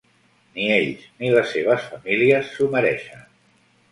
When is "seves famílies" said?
1.57-2.49